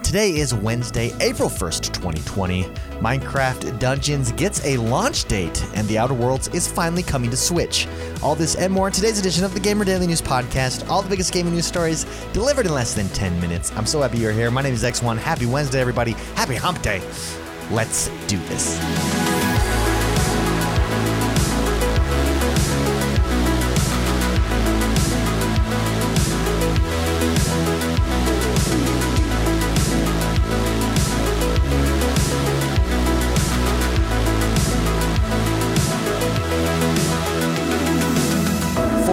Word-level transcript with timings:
Today 0.00 0.36
is 0.36 0.52
Wednesday, 0.52 1.12
April 1.20 1.48
1st, 1.48 1.92
2020. 1.92 2.64
Minecraft 3.00 3.78
Dungeons 3.78 4.32
gets 4.32 4.64
a 4.64 4.76
launch 4.78 5.26
date, 5.26 5.64
and 5.74 5.86
The 5.86 5.98
Outer 5.98 6.14
Worlds 6.14 6.48
is 6.48 6.66
finally 6.66 7.02
coming 7.02 7.30
to 7.30 7.36
Switch. 7.36 7.86
All 8.22 8.34
this 8.34 8.56
and 8.56 8.72
more 8.72 8.88
in 8.88 8.92
today's 8.92 9.18
edition 9.18 9.44
of 9.44 9.54
the 9.54 9.60
Gamer 9.60 9.84
Daily 9.84 10.06
News 10.06 10.20
Podcast. 10.20 10.88
All 10.88 11.02
the 11.02 11.08
biggest 11.08 11.32
gaming 11.32 11.54
news 11.54 11.66
stories 11.66 12.04
delivered 12.32 12.66
in 12.66 12.72
less 12.72 12.94
than 12.94 13.08
10 13.10 13.40
minutes. 13.40 13.70
I'm 13.76 13.86
so 13.86 14.00
happy 14.02 14.18
you're 14.18 14.32
here. 14.32 14.50
My 14.50 14.62
name 14.62 14.74
is 14.74 14.82
X1. 14.82 15.18
Happy 15.18 15.46
Wednesday, 15.46 15.80
everybody. 15.80 16.12
Happy 16.34 16.56
Hump 16.56 16.82
Day. 16.82 17.00
Let's 17.70 18.08
do 18.26 18.38
this. 18.48 19.21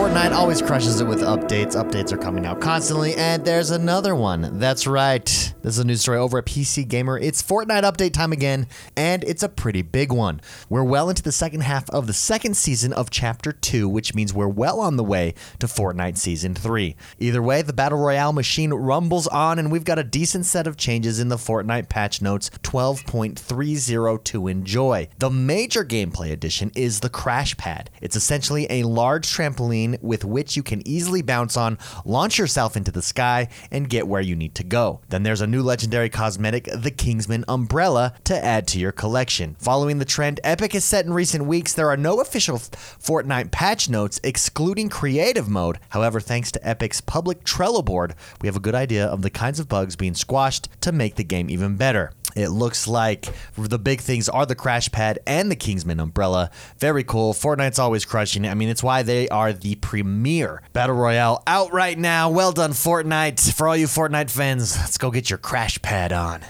Fortnite 0.09 0.31
always 0.31 0.59
crushes 0.59 1.01
it 1.01 1.05
with 1.05 1.21
updates. 1.21 1.75
Updates 1.75 2.11
are 2.11 2.17
coming 2.17 2.43
out 2.43 2.59
constantly, 2.59 3.13
and 3.13 3.45
there's 3.45 3.69
another 3.69 4.15
one. 4.15 4.57
That's 4.57 4.87
right. 4.87 5.53
This 5.69 5.75
is 5.75 5.81
a 5.81 5.85
news 5.85 6.01
story 6.01 6.17
over 6.17 6.39
at 6.39 6.47
PC 6.47 6.87
Gamer. 6.87 7.19
It's 7.19 7.43
Fortnite 7.43 7.83
update 7.83 8.13
time 8.13 8.31
again, 8.31 8.65
and 8.97 9.23
it's 9.23 9.43
a 9.43 9.47
pretty 9.47 9.83
big 9.83 10.11
one. 10.11 10.41
We're 10.67 10.83
well 10.83 11.11
into 11.11 11.21
the 11.21 11.31
second 11.31 11.61
half 11.61 11.87
of 11.91 12.07
the 12.07 12.13
second 12.13 12.57
season 12.57 12.91
of 12.91 13.11
Chapter 13.11 13.51
2, 13.51 13.87
which 13.87 14.15
means 14.15 14.33
we're 14.33 14.47
well 14.47 14.79
on 14.79 14.97
the 14.97 15.03
way 15.03 15.35
to 15.59 15.67
Fortnite 15.67 16.17
Season 16.17 16.55
3. 16.55 16.95
Either 17.19 17.43
way, 17.43 17.61
the 17.61 17.71
Battle 17.71 17.99
Royale 17.99 18.33
machine 18.33 18.73
rumbles 18.73 19.27
on, 19.27 19.59
and 19.59 19.71
we've 19.71 19.83
got 19.83 19.99
a 19.99 20.03
decent 20.03 20.47
set 20.47 20.65
of 20.65 20.75
changes 20.75 21.19
in 21.19 21.29
the 21.29 21.35
Fortnite 21.35 21.87
patch 21.87 22.19
notes 22.19 22.49
12.30 22.63 24.23
to 24.23 24.47
enjoy. 24.47 25.07
The 25.19 25.29
major 25.29 25.85
gameplay 25.85 26.31
addition 26.31 26.71
is 26.75 27.01
the 27.01 27.09
Crash 27.09 27.55
Pad. 27.57 27.91
It's 28.01 28.15
essentially 28.15 28.65
a 28.71 28.81
large 28.81 29.27
trampoline 29.27 30.01
with 30.01 30.25
which 30.25 30.57
you 30.57 30.63
can 30.63 30.81
easily 30.87 31.21
bounce 31.21 31.55
on, 31.55 31.77
launch 32.05 32.39
yourself 32.39 32.75
into 32.75 32.89
the 32.89 33.03
sky, 33.03 33.49
and 33.69 33.87
get 33.87 34.07
where 34.07 34.19
you 34.19 34.35
need 34.35 34.55
to 34.55 34.63
go. 34.63 35.01
Then 35.09 35.21
there's 35.21 35.41
a 35.41 35.47
new 35.47 35.58
legendary 35.61 36.09
cosmetic, 36.09 36.69
the 36.75 36.91
Kingsman 36.91 37.45
Umbrella, 37.47 38.13
to 38.25 38.45
add 38.45 38.67
to 38.67 38.79
your 38.79 38.91
collection. 38.91 39.55
Following 39.59 39.99
the 39.99 40.05
trend 40.05 40.39
Epic 40.43 40.73
has 40.73 40.83
set 40.83 41.05
in 41.05 41.13
recent 41.13 41.45
weeks, 41.45 41.73
there 41.73 41.89
are 41.89 41.97
no 41.97 42.21
official 42.21 42.57
Fortnite 42.57 43.51
patch 43.51 43.89
notes 43.89 44.19
excluding 44.23 44.89
creative 44.89 45.47
mode. 45.47 45.79
However, 45.89 46.19
thanks 46.19 46.51
to 46.51 46.67
Epic's 46.67 47.01
public 47.01 47.43
Trello 47.43 47.83
board, 47.83 48.15
we 48.41 48.47
have 48.47 48.55
a 48.55 48.61
good 48.61 48.75
idea 48.75 49.05
of 49.05 49.21
the 49.21 49.29
kinds 49.29 49.59
of 49.59 49.69
bugs 49.69 49.95
being 49.95 50.13
squashed 50.13 50.69
to 50.81 50.91
make 50.91 51.15
the 51.15 51.23
game 51.23 51.49
even 51.49 51.77
better. 51.77 52.11
It 52.35 52.49
looks 52.49 52.87
like 52.87 53.27
the 53.57 53.79
big 53.79 54.01
things 54.01 54.29
are 54.29 54.45
the 54.45 54.55
crash 54.55 54.91
pad 54.91 55.19
and 55.25 55.51
the 55.51 55.55
Kingsman 55.55 55.99
umbrella. 55.99 56.51
Very 56.77 57.03
cool. 57.03 57.33
Fortnite's 57.33 57.79
always 57.79 58.05
crushing 58.05 58.45
it. 58.45 58.49
I 58.49 58.53
mean, 58.53 58.69
it's 58.69 58.83
why 58.83 59.03
they 59.03 59.27
are 59.29 59.51
the 59.51 59.75
premier 59.75 60.61
battle 60.73 60.95
royale 60.95 61.43
out 61.47 61.73
right 61.73 61.97
now. 61.97 62.29
Well 62.29 62.51
done, 62.51 62.71
Fortnite. 62.71 63.53
For 63.53 63.67
all 63.67 63.77
you 63.77 63.87
Fortnite 63.87 64.29
fans, 64.29 64.77
let's 64.77 64.97
go 64.97 65.11
get 65.11 65.29
your 65.29 65.39
crash 65.39 65.81
pad 65.81 66.13
on. 66.13 66.41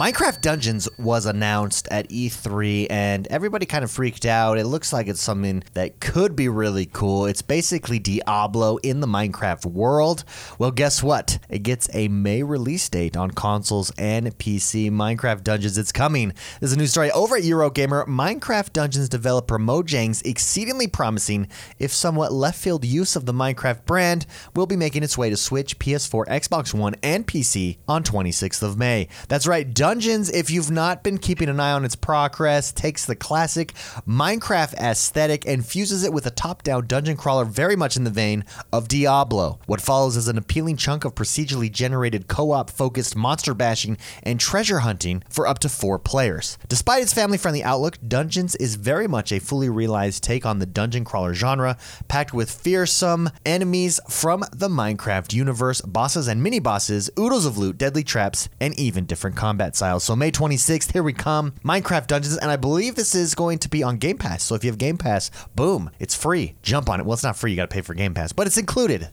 Minecraft 0.00 0.40
Dungeons 0.40 0.88
was 0.96 1.26
announced 1.26 1.86
at 1.90 2.08
E3 2.08 2.86
and 2.88 3.26
everybody 3.26 3.66
kind 3.66 3.84
of 3.84 3.90
freaked 3.90 4.24
out. 4.24 4.56
It 4.56 4.64
looks 4.64 4.94
like 4.94 5.08
it's 5.08 5.20
something 5.20 5.62
that 5.74 6.00
could 6.00 6.34
be 6.34 6.48
really 6.48 6.86
cool. 6.86 7.26
It's 7.26 7.42
basically 7.42 7.98
Diablo 7.98 8.78
in 8.78 9.00
the 9.00 9.06
Minecraft 9.06 9.66
world. 9.66 10.24
Well, 10.58 10.70
guess 10.70 11.02
what? 11.02 11.38
It 11.50 11.64
gets 11.64 11.90
a 11.92 12.08
May 12.08 12.42
release 12.42 12.88
date 12.88 13.14
on 13.14 13.32
consoles 13.32 13.92
and 13.98 14.26
PC. 14.38 14.90
Minecraft 14.90 15.44
Dungeons, 15.44 15.76
it's 15.76 15.92
coming. 15.92 16.32
There's 16.60 16.72
a 16.72 16.78
new 16.78 16.86
story 16.86 17.10
over 17.10 17.36
at 17.36 17.42
Eurogamer. 17.42 18.06
Minecraft 18.06 18.72
Dungeons 18.72 19.10
developer 19.10 19.58
Mojang's 19.58 20.22
exceedingly 20.22 20.86
promising, 20.86 21.46
if 21.78 21.92
somewhat 21.92 22.32
left 22.32 22.58
field 22.58 22.86
use 22.86 23.16
of 23.16 23.26
the 23.26 23.34
Minecraft 23.34 23.84
brand 23.84 24.24
will 24.56 24.64
be 24.64 24.76
making 24.76 25.02
its 25.02 25.18
way 25.18 25.28
to 25.28 25.36
Switch, 25.36 25.78
PS4, 25.78 26.26
Xbox 26.26 26.72
One, 26.72 26.94
and 27.02 27.26
PC 27.26 27.76
on 27.86 28.02
26th 28.02 28.62
of 28.62 28.78
May. 28.78 29.06
That's 29.28 29.46
right. 29.46 29.70
Dungeons, 29.70 29.89
if 29.90 30.50
you've 30.50 30.70
not 30.70 31.02
been 31.02 31.18
keeping 31.18 31.48
an 31.48 31.58
eye 31.58 31.72
on 31.72 31.84
its 31.84 31.96
progress, 31.96 32.70
takes 32.70 33.06
the 33.06 33.16
classic 33.16 33.72
Minecraft 34.06 34.74
aesthetic 34.74 35.44
and 35.48 35.66
fuses 35.66 36.04
it 36.04 36.12
with 36.12 36.26
a 36.26 36.30
top 36.30 36.62
down 36.62 36.86
dungeon 36.86 37.16
crawler 37.16 37.44
very 37.44 37.74
much 37.74 37.96
in 37.96 38.04
the 38.04 38.10
vein 38.10 38.44
of 38.72 38.86
Diablo. 38.86 39.58
What 39.66 39.80
follows 39.80 40.16
is 40.16 40.28
an 40.28 40.38
appealing 40.38 40.76
chunk 40.76 41.04
of 41.04 41.16
procedurally 41.16 41.72
generated 41.72 42.28
co 42.28 42.52
op 42.52 42.70
focused 42.70 43.16
monster 43.16 43.52
bashing 43.52 43.98
and 44.22 44.38
treasure 44.38 44.78
hunting 44.78 45.24
for 45.28 45.48
up 45.48 45.58
to 45.58 45.68
four 45.68 45.98
players. 45.98 46.56
Despite 46.68 47.02
its 47.02 47.12
family 47.12 47.36
friendly 47.36 47.64
outlook, 47.64 47.98
Dungeons 48.06 48.54
is 48.56 48.76
very 48.76 49.08
much 49.08 49.32
a 49.32 49.40
fully 49.40 49.68
realized 49.68 50.22
take 50.22 50.46
on 50.46 50.60
the 50.60 50.66
dungeon 50.66 51.04
crawler 51.04 51.34
genre, 51.34 51.76
packed 52.06 52.32
with 52.32 52.48
fearsome 52.48 53.28
enemies 53.44 53.98
from 54.08 54.44
the 54.52 54.68
Minecraft 54.68 55.32
universe, 55.32 55.80
bosses 55.80 56.28
and 56.28 56.44
mini 56.44 56.60
bosses, 56.60 57.10
oodles 57.18 57.44
of 57.44 57.58
loot, 57.58 57.76
deadly 57.76 58.04
traps, 58.04 58.48
and 58.60 58.78
even 58.78 59.04
different 59.04 59.34
combat 59.34 59.69
So 59.76 60.16
May 60.16 60.30
26th, 60.30 60.92
here 60.92 61.02
we 61.02 61.12
come. 61.12 61.52
Minecraft 61.64 62.06
Dungeons, 62.06 62.36
and 62.38 62.50
I 62.50 62.56
believe 62.56 62.94
this 62.94 63.14
is 63.14 63.34
going 63.34 63.58
to 63.60 63.68
be 63.68 63.82
on 63.82 63.98
Game 63.98 64.18
Pass. 64.18 64.42
So 64.42 64.54
if 64.54 64.64
you 64.64 64.70
have 64.70 64.78
Game 64.78 64.98
Pass, 64.98 65.30
boom, 65.54 65.90
it's 65.98 66.14
free. 66.14 66.56
Jump 66.62 66.88
on 66.88 67.00
it. 67.00 67.06
Well, 67.06 67.14
it's 67.14 67.22
not 67.22 67.36
free, 67.36 67.50
you 67.50 67.56
got 67.56 67.70
to 67.70 67.74
pay 67.74 67.82
for 67.82 67.94
Game 67.94 68.14
Pass, 68.14 68.32
but 68.32 68.46
it's 68.46 68.58
included. 68.58 69.10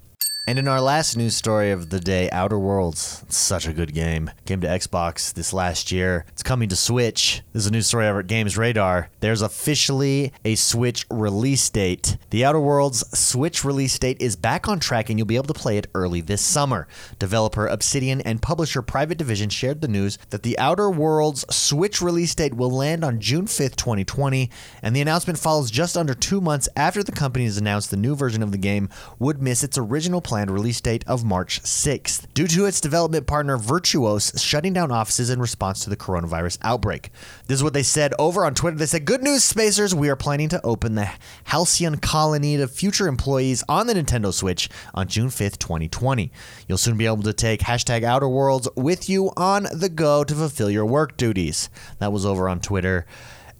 And 0.49 0.57
in 0.57 0.69
our 0.69 0.79
last 0.79 1.17
news 1.17 1.35
story 1.35 1.71
of 1.71 1.89
the 1.89 1.99
day, 1.99 2.29
Outer 2.29 2.57
Worlds, 2.57 3.25
such 3.27 3.67
a 3.67 3.73
good 3.73 3.93
game. 3.93 4.31
Came 4.45 4.61
to 4.61 4.67
Xbox 4.67 5.33
this 5.33 5.51
last 5.51 5.91
year. 5.91 6.23
It's 6.29 6.41
coming 6.41 6.69
to 6.69 6.75
Switch. 6.77 7.41
This 7.51 7.63
is 7.63 7.67
a 7.67 7.71
news 7.71 7.87
story 7.87 8.07
over 8.07 8.21
at 8.21 8.27
Games 8.27 8.57
Radar. 8.57 9.09
There's 9.19 9.41
officially 9.41 10.31
a 10.45 10.55
Switch 10.55 11.05
release 11.11 11.69
date. 11.69 12.15
The 12.29 12.45
Outer 12.45 12.61
Worlds 12.61 13.03
Switch 13.19 13.65
release 13.65 13.99
date 13.99 14.21
is 14.21 14.37
back 14.37 14.69
on 14.69 14.79
track 14.79 15.09
and 15.09 15.19
you'll 15.19 15.25
be 15.25 15.35
able 15.35 15.47
to 15.47 15.53
play 15.53 15.77
it 15.77 15.87
early 15.93 16.21
this 16.21 16.43
summer. 16.43 16.87
Developer 17.19 17.67
Obsidian 17.67 18.21
and 18.21 18.41
publisher 18.41 18.81
Private 18.81 19.17
Division 19.17 19.49
shared 19.49 19.81
the 19.81 19.89
news 19.89 20.17
that 20.29 20.43
the 20.43 20.57
Outer 20.57 20.89
Worlds 20.89 21.43
Switch 21.53 22.01
release 22.01 22.33
date 22.33 22.53
will 22.53 22.71
land 22.71 23.03
on 23.03 23.19
June 23.19 23.47
5th, 23.47 23.75
2020, 23.75 24.49
and 24.81 24.95
the 24.95 25.01
announcement 25.01 25.37
follows 25.37 25.69
just 25.69 25.97
under 25.97 26.13
two 26.13 26.39
months 26.39 26.69
after 26.77 27.03
the 27.03 27.11
company 27.11 27.43
has 27.43 27.57
announced 27.57 27.91
the 27.91 27.97
new 27.97 28.15
version 28.15 28.41
of 28.41 28.53
the 28.53 28.57
game 28.57 28.87
would 29.19 29.41
miss 29.41 29.61
its 29.61 29.77
original 29.77 30.21
plan 30.21 30.36
planned 30.37 30.51
release 30.51 30.79
date 30.79 31.03
of 31.07 31.25
March 31.25 31.63
6th, 31.63 32.31
due 32.35 32.45
to 32.45 32.67
its 32.67 32.79
development 32.79 33.25
partner 33.25 33.57
Virtuos 33.57 34.39
shutting 34.39 34.71
down 34.71 34.91
offices 34.91 35.31
in 35.31 35.39
response 35.39 35.83
to 35.83 35.89
the 35.89 35.97
coronavirus 35.97 36.59
outbreak. 36.61 37.09
This 37.47 37.55
is 37.55 37.63
what 37.63 37.73
they 37.73 37.81
said 37.81 38.13
over 38.19 38.45
on 38.45 38.53
Twitter. 38.53 38.77
They 38.77 38.85
said, 38.85 39.05
Good 39.05 39.23
news, 39.23 39.43
Spacers. 39.43 39.95
We 39.95 40.09
are 40.09 40.15
planning 40.15 40.49
to 40.49 40.63
open 40.63 40.93
the 40.93 41.09
Halcyon 41.45 41.97
Colony 41.97 42.55
to 42.55 42.67
future 42.67 43.07
employees 43.07 43.63
on 43.67 43.87
the 43.87 43.95
Nintendo 43.95 44.31
Switch 44.31 44.69
on 44.93 45.07
June 45.07 45.29
5th, 45.29 45.57
2020. 45.57 46.31
You'll 46.67 46.77
soon 46.77 46.97
be 46.97 47.07
able 47.07 47.23
to 47.23 47.33
take 47.33 47.61
hashtag 47.61 48.03
Outer 48.03 48.29
Worlds 48.29 48.69
with 48.75 49.09
you 49.09 49.31
on 49.35 49.65
the 49.73 49.89
go 49.89 50.23
to 50.23 50.35
fulfill 50.35 50.69
your 50.69 50.85
work 50.85 51.17
duties. 51.17 51.71
That 51.97 52.13
was 52.13 52.27
over 52.27 52.47
on 52.47 52.59
Twitter. 52.59 53.07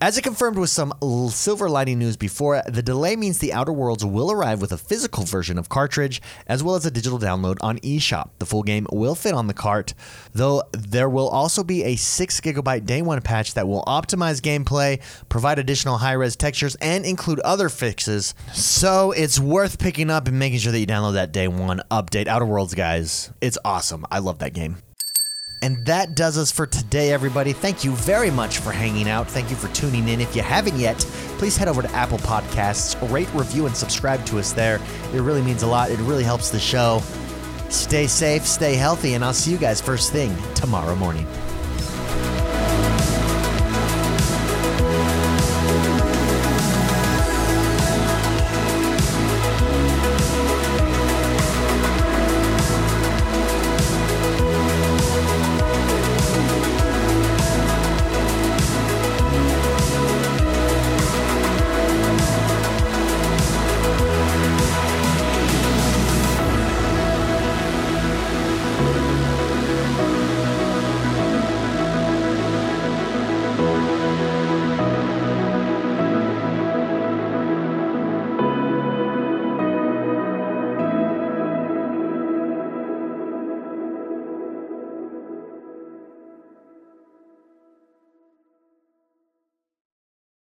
As 0.00 0.16
it 0.16 0.22
confirmed 0.22 0.58
with 0.58 0.70
some 0.70 0.94
silver 1.30 1.68
lining 1.68 1.98
news 1.98 2.16
before, 2.16 2.62
the 2.68 2.84
delay 2.84 3.16
means 3.16 3.38
the 3.38 3.52
Outer 3.52 3.72
Worlds 3.72 4.04
will 4.04 4.30
arrive 4.30 4.60
with 4.60 4.70
a 4.70 4.78
physical 4.78 5.24
version 5.24 5.58
of 5.58 5.68
cartridge 5.68 6.22
as 6.46 6.62
well 6.62 6.76
as 6.76 6.86
a 6.86 6.90
digital 6.92 7.18
download 7.18 7.56
on 7.62 7.80
eShop. 7.80 8.30
The 8.38 8.46
full 8.46 8.62
game 8.62 8.86
will 8.92 9.16
fit 9.16 9.34
on 9.34 9.48
the 9.48 9.54
cart, 9.54 9.94
though 10.32 10.62
there 10.70 11.08
will 11.08 11.28
also 11.28 11.64
be 11.64 11.82
a 11.82 11.96
6 11.96 12.40
gigabyte 12.40 12.86
day 12.86 13.02
one 13.02 13.20
patch 13.22 13.54
that 13.54 13.66
will 13.66 13.82
optimize 13.88 14.40
gameplay, 14.40 15.00
provide 15.28 15.58
additional 15.58 15.98
high 15.98 16.12
res 16.12 16.36
textures, 16.36 16.76
and 16.76 17.04
include 17.04 17.40
other 17.40 17.68
fixes. 17.68 18.36
So 18.52 19.10
it's 19.10 19.40
worth 19.40 19.80
picking 19.80 20.10
up 20.10 20.28
and 20.28 20.38
making 20.38 20.60
sure 20.60 20.70
that 20.70 20.78
you 20.78 20.86
download 20.86 21.14
that 21.14 21.32
day 21.32 21.48
one 21.48 21.82
update. 21.90 22.28
Outer 22.28 22.46
Worlds, 22.46 22.74
guys, 22.74 23.32
it's 23.40 23.58
awesome. 23.64 24.06
I 24.12 24.20
love 24.20 24.38
that 24.38 24.54
game. 24.54 24.76
And 25.60 25.84
that 25.86 26.14
does 26.14 26.38
us 26.38 26.52
for 26.52 26.66
today, 26.66 27.12
everybody. 27.12 27.52
Thank 27.52 27.84
you 27.84 27.92
very 27.92 28.30
much 28.30 28.58
for 28.58 28.70
hanging 28.70 29.08
out. 29.08 29.28
Thank 29.28 29.50
you 29.50 29.56
for 29.56 29.68
tuning 29.74 30.08
in. 30.08 30.20
If 30.20 30.36
you 30.36 30.42
haven't 30.42 30.76
yet, 30.76 30.98
please 31.38 31.56
head 31.56 31.68
over 31.68 31.82
to 31.82 31.90
Apple 31.90 32.18
Podcasts, 32.18 32.96
rate, 33.10 33.28
review, 33.34 33.66
and 33.66 33.76
subscribe 33.76 34.24
to 34.26 34.38
us 34.38 34.52
there. 34.52 34.80
It 35.12 35.20
really 35.20 35.42
means 35.42 35.62
a 35.62 35.66
lot. 35.66 35.90
It 35.90 35.98
really 36.00 36.24
helps 36.24 36.50
the 36.50 36.60
show. 36.60 37.02
Stay 37.70 38.06
safe, 38.06 38.46
stay 38.46 38.76
healthy, 38.76 39.14
and 39.14 39.24
I'll 39.24 39.34
see 39.34 39.50
you 39.50 39.58
guys 39.58 39.80
first 39.80 40.12
thing 40.12 40.34
tomorrow 40.54 40.94
morning. 40.94 41.26